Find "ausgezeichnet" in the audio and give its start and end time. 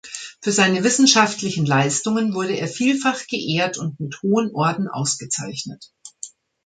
4.87-5.91